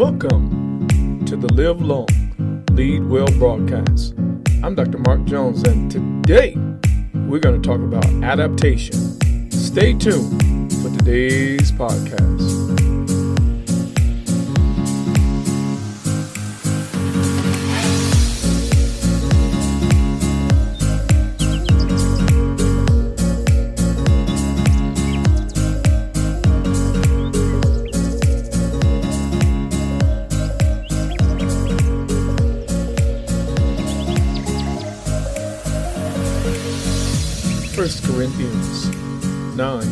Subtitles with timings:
[0.00, 2.06] Welcome to the Live Long,
[2.70, 4.14] Lead Well broadcast.
[4.62, 4.96] I'm Dr.
[4.96, 6.56] Mark Jones, and today
[7.12, 8.94] we're going to talk about adaptation.
[9.50, 12.59] Stay tuned for today's podcast.
[37.98, 38.88] Corinthians
[39.56, 39.82] 9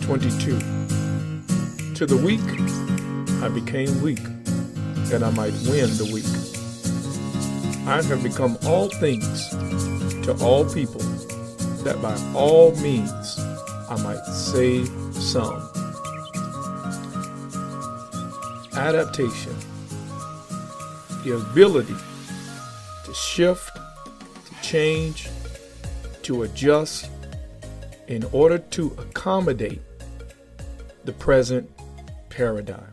[0.00, 0.58] 22.
[1.94, 2.40] To the weak
[3.42, 4.22] I became weak,
[5.10, 6.24] that I might win the weak.
[7.86, 9.50] I have become all things
[10.24, 11.02] to all people,
[11.84, 13.38] that by all means
[13.90, 15.60] I might save some.
[18.74, 19.56] Adaptation,
[21.24, 21.96] the ability
[23.04, 25.28] to shift, to change,
[26.30, 27.10] to adjust
[28.06, 29.82] in order to accommodate
[31.02, 31.68] the present
[32.28, 32.92] paradigm.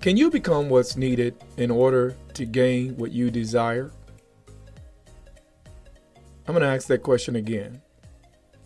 [0.00, 3.92] Can you become what's needed in order to gain what you desire?
[6.48, 7.80] I'm going to ask that question again.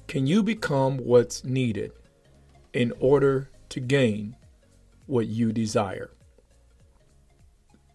[0.09, 1.93] Can you become what's needed
[2.73, 4.35] in order to gain
[5.07, 6.11] what you desire?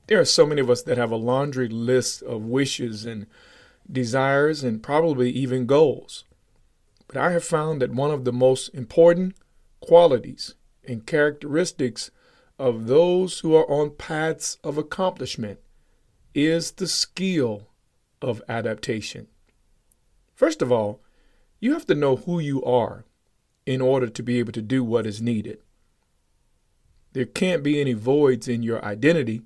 [0.05, 3.25] There are so many of us that have a laundry list of wishes and
[3.91, 6.23] desires and probably even goals.
[7.07, 9.35] But I have found that one of the most important
[9.79, 10.55] qualities
[10.87, 12.11] and characteristics
[12.57, 15.59] of those who are on paths of accomplishment
[16.33, 17.67] is the skill
[18.21, 19.27] of adaptation.
[20.33, 21.01] First of all,
[21.59, 23.05] you have to know who you are
[23.65, 25.59] in order to be able to do what is needed.
[27.13, 29.41] There can't be any voids in your identity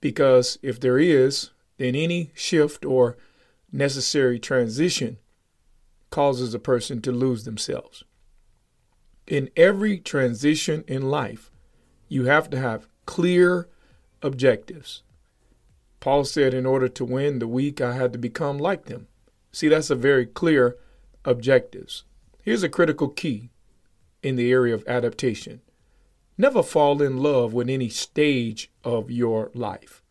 [0.00, 3.16] because if there is, then any shift or
[3.76, 5.18] necessary transition
[6.10, 8.04] causes a person to lose themselves.
[9.26, 11.50] In every transition in life,
[12.08, 13.68] you have to have clear
[14.22, 15.02] objectives.
[16.00, 19.08] Paul said, In order to win the weak, I had to become like them.
[19.52, 20.76] See, that's a very clear
[21.24, 22.04] objectives.
[22.42, 23.50] Here's a critical key
[24.22, 25.60] in the area of adaptation
[26.38, 30.02] never fall in love with any stage of your life.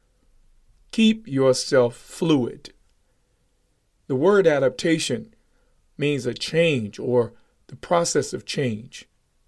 [0.92, 2.74] Keep yourself fluid.
[4.08, 5.34] The word adaptation
[5.98, 7.34] means a change or
[7.68, 9.08] the process of change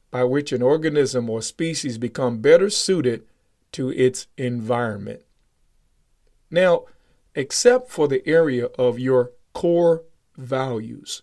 [0.09, 3.25] by which an organism or species become better suited
[3.73, 5.21] to its environment.
[6.49, 6.85] Now,
[7.35, 10.03] except for the area of your core
[10.37, 11.21] values,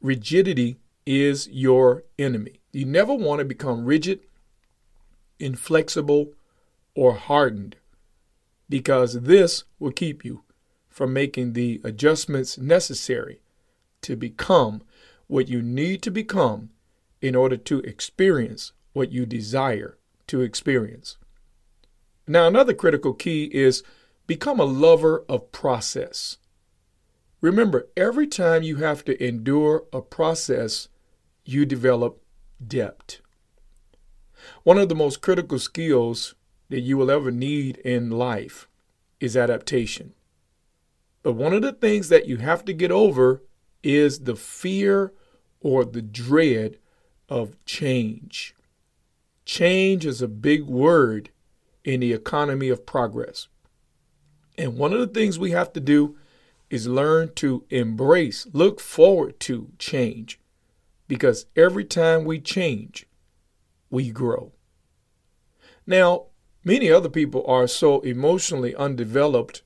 [0.00, 2.60] rigidity is your enemy.
[2.72, 4.20] You never want to become rigid,
[5.38, 6.32] inflexible,
[6.94, 7.76] or hardened
[8.68, 10.42] because this will keep you
[10.98, 13.40] from making the adjustments necessary
[14.02, 14.82] to become
[15.28, 16.70] what you need to become
[17.22, 21.16] in order to experience what you desire to experience.
[22.26, 23.84] Now, another critical key is
[24.26, 26.38] become a lover of process.
[27.40, 30.88] Remember, every time you have to endure a process,
[31.44, 32.20] you develop
[32.66, 33.20] depth.
[34.64, 36.34] One of the most critical skills
[36.70, 38.66] that you will ever need in life
[39.20, 40.14] is adaptation.
[41.28, 43.42] But one of the things that you have to get over
[43.82, 45.12] is the fear
[45.60, 46.78] or the dread
[47.28, 48.54] of change.
[49.44, 51.28] Change is a big word
[51.84, 53.48] in the economy of progress.
[54.56, 56.16] And one of the things we have to do
[56.70, 60.40] is learn to embrace, look forward to change.
[61.08, 63.06] Because every time we change,
[63.90, 64.52] we grow.
[65.86, 66.28] Now,
[66.64, 69.62] many other people are so emotionally undeveloped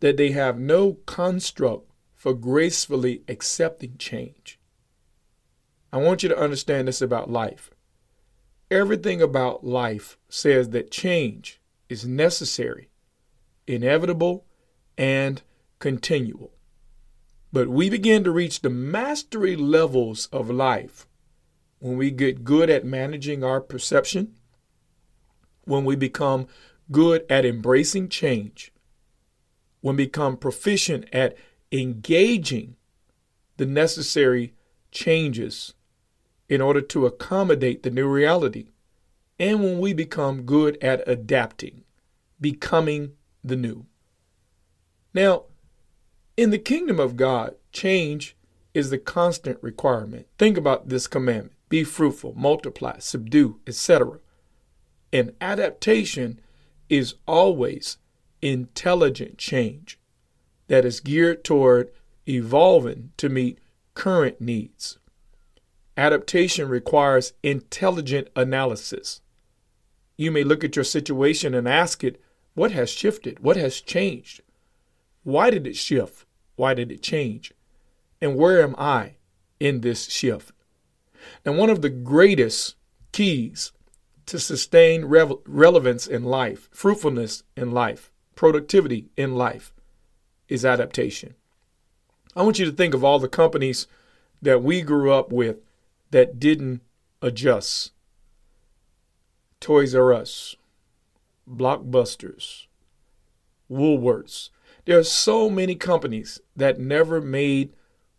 [0.00, 4.58] that they have no construct for gracefully accepting change.
[5.92, 7.70] I want you to understand this about life.
[8.70, 12.90] Everything about life says that change is necessary,
[13.66, 14.44] inevitable,
[14.98, 15.42] and
[15.78, 16.52] continual.
[17.52, 21.06] But we begin to reach the mastery levels of life
[21.78, 24.34] when we get good at managing our perception,
[25.64, 26.48] when we become
[26.90, 28.72] good at embracing change,
[29.86, 31.36] when become proficient at
[31.70, 32.74] engaging
[33.56, 34.52] the necessary
[34.90, 35.74] changes
[36.48, 38.70] in order to accommodate the new reality.
[39.38, 41.84] And when we become good at adapting,
[42.40, 43.12] becoming
[43.44, 43.86] the new.
[45.14, 45.44] Now,
[46.36, 48.36] in the kingdom of God, change
[48.74, 50.26] is the constant requirement.
[50.36, 54.18] Think about this commandment be fruitful, multiply, subdue, etc.
[55.12, 56.40] And adaptation
[56.88, 57.98] is always
[58.42, 59.98] intelligent change
[60.68, 61.90] that is geared toward
[62.28, 63.58] evolving to meet
[63.94, 64.98] current needs.
[65.96, 69.20] Adaptation requires intelligent analysis.
[70.16, 72.20] You may look at your situation and ask it,
[72.54, 73.40] what has shifted?
[73.40, 74.40] What has changed?
[75.22, 76.26] Why did it shift?
[76.56, 77.52] Why did it change?
[78.20, 79.16] And where am I
[79.60, 80.52] in this shift?
[81.44, 82.76] And one of the greatest
[83.12, 83.72] keys
[84.26, 89.72] to sustain re- relevance in life, fruitfulness in life, productivity in life
[90.48, 91.34] is adaptation.
[92.36, 93.88] I want you to think of all the companies
[94.40, 95.60] that we grew up with
[96.12, 96.82] that didn't
[97.20, 97.92] adjust.
[99.58, 100.54] Toys R Us,
[101.50, 102.66] Blockbusters,
[103.70, 104.50] Woolworths.
[104.84, 107.72] There are so many companies that never made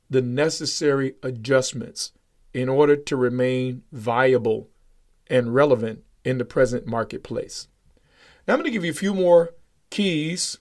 [0.10, 2.12] the necessary adjustments
[2.54, 4.70] in order to remain viable
[5.28, 7.68] and relevant in the present marketplace.
[8.48, 9.54] Now, I'm going to give you a few more
[9.90, 10.58] keys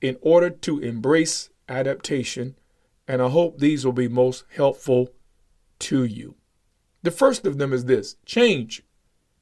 [0.00, 2.56] in order to embrace adaptation,
[3.08, 5.10] and I hope these will be most helpful
[5.80, 6.36] to you.
[7.02, 8.82] The first of them is this change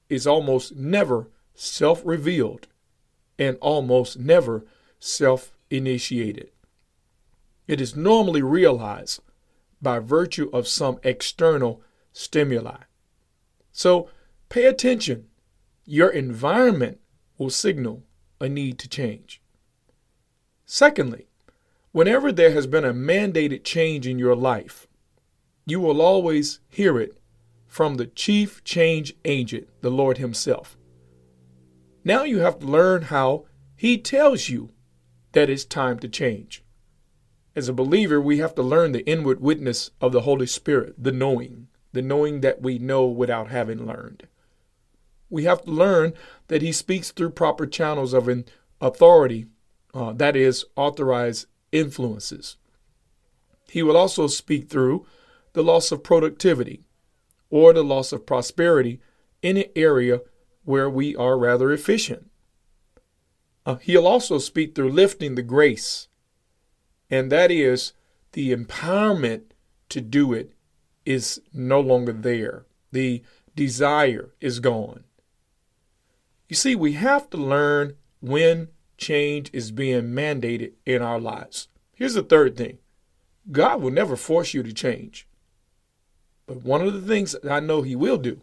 [0.08, 2.68] is almost never self revealed
[3.38, 4.64] and almost never
[4.98, 6.50] self initiated.
[7.66, 9.20] It is normally realized
[9.80, 11.82] by virtue of some external
[12.12, 12.82] stimuli.
[13.72, 14.10] So
[14.48, 15.26] pay attention.
[15.84, 17.00] Your environment
[17.38, 18.02] will signal
[18.44, 19.40] a need to change.
[20.64, 21.26] Secondly,
[21.92, 24.86] whenever there has been a mandated change in your life,
[25.66, 27.18] you will always hear it
[27.66, 30.76] from the chief change agent, the Lord Himself.
[32.04, 33.46] Now you have to learn how
[33.76, 34.70] He tells you
[35.32, 36.62] that it's time to change.
[37.56, 41.12] As a believer, we have to learn the inward witness of the Holy Spirit, the
[41.12, 44.26] knowing, the knowing that we know without having learned.
[45.30, 46.14] We have to learn
[46.48, 48.44] that He speaks through proper channels of an
[48.80, 49.46] authority,
[49.92, 52.56] uh, that is, authorized influences.
[53.68, 55.06] He will also speak through
[55.52, 56.84] the loss of productivity
[57.50, 59.00] or the loss of prosperity
[59.42, 60.20] in an area
[60.64, 62.30] where we are rather efficient.
[63.66, 66.08] Uh, he'll also speak through lifting the grace
[67.10, 67.92] and that is
[68.32, 69.42] the empowerment
[69.88, 70.52] to do it
[71.04, 72.66] is no longer there.
[72.92, 73.22] The
[73.54, 75.04] desire is gone.
[76.48, 81.68] You see, we have to learn when change is being mandated in our lives.
[81.94, 82.78] Here's the third thing
[83.50, 85.26] God will never force you to change.
[86.46, 88.42] But one of the things that I know He will do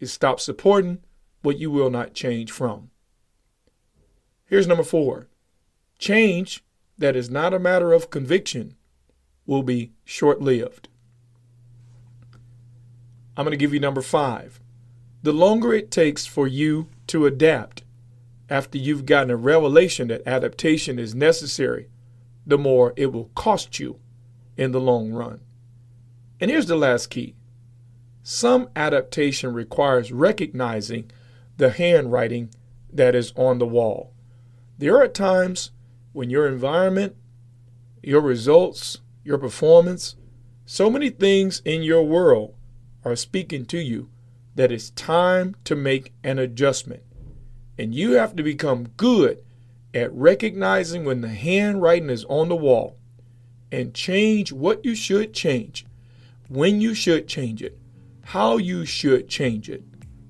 [0.00, 0.98] is stop supporting
[1.42, 2.90] what you will not change from.
[4.46, 5.28] Here's number four
[5.98, 6.64] change
[6.98, 8.76] that is not a matter of conviction
[9.46, 10.88] will be short lived.
[13.36, 14.60] I'm going to give you number five.
[15.22, 17.82] The longer it takes for you to adapt
[18.48, 21.90] after you've gotten a revelation that adaptation is necessary,
[22.46, 24.00] the more it will cost you
[24.56, 25.38] in the long run.
[26.40, 27.34] And here's the last key
[28.22, 31.10] some adaptation requires recognizing
[31.58, 32.48] the handwriting
[32.90, 34.14] that is on the wall.
[34.78, 35.70] There are times
[36.14, 37.14] when your environment,
[38.02, 40.16] your results, your performance,
[40.64, 42.54] so many things in your world
[43.04, 44.08] are speaking to you
[44.54, 47.02] that it's time to make an adjustment.
[47.78, 49.42] And you have to become good
[49.94, 52.96] at recognizing when the handwriting is on the wall
[53.70, 55.86] and change what you should change,
[56.48, 57.78] when you should change it,
[58.24, 59.82] how you should change it,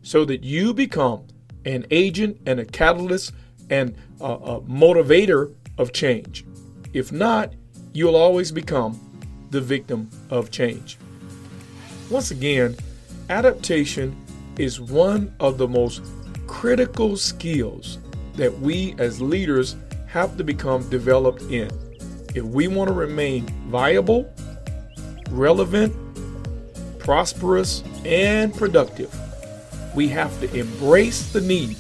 [0.03, 1.27] so that you become
[1.65, 3.33] an agent and a catalyst
[3.71, 6.45] and a, a motivator of change.
[6.93, 7.53] If not,
[7.93, 8.99] you'll always become
[9.51, 10.99] the victim of change.
[12.11, 12.77] Once again,
[13.29, 14.17] adaptation
[14.59, 16.03] is one of the most
[16.47, 17.99] critical skills
[18.35, 19.77] that we as leaders
[20.07, 21.71] have to become developed in.
[22.35, 24.33] If we want to remain viable,
[25.31, 25.95] relevant,
[26.99, 29.15] prosperous, and productive,
[29.95, 31.77] we have to embrace the need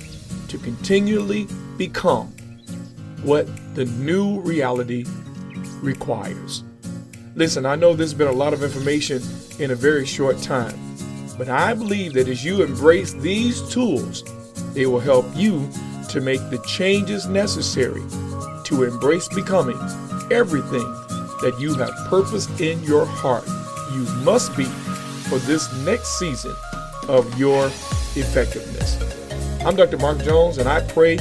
[0.49, 1.47] to continually
[1.77, 2.29] become
[3.23, 5.05] what the new reality
[5.81, 6.65] requires.
[7.35, 9.23] Listen, I know there's been a lot of information
[9.59, 10.92] in a very short time,
[11.37, 14.25] but I believe that as you embrace these tools,
[14.75, 15.69] they will help you
[16.11, 18.03] to make the changes necessary
[18.65, 19.79] to embrace becoming
[20.31, 20.85] everything
[21.43, 23.47] that you have purposed in your heart.
[23.93, 26.55] You must be for this next season
[27.09, 27.67] of your
[28.15, 29.01] effectiveness.
[29.65, 29.99] I'm Dr.
[29.99, 31.17] Mark Jones, and I pray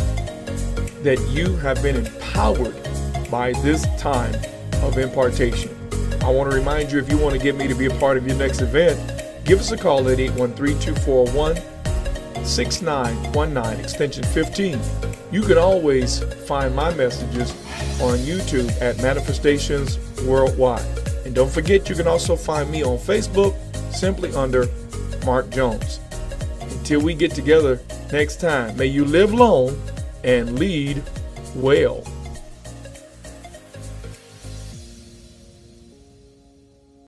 [1.03, 2.75] that you have been empowered
[3.29, 4.35] by this time
[4.83, 5.75] of impartation.
[6.21, 8.17] I want to remind you if you want to get me to be a part
[8.17, 9.20] of your next event,
[9.51, 14.79] give us a call at 813 241 6919, extension 15.
[15.29, 17.51] You can always find my messages
[17.99, 20.85] on YouTube at Manifestations Worldwide.
[21.25, 23.53] And don't forget, you can also find me on Facebook
[23.93, 24.69] simply under
[25.25, 25.99] Mark Jones.
[26.61, 29.77] Until we get together next time, may you live long
[30.23, 31.03] and lead
[31.55, 32.01] well.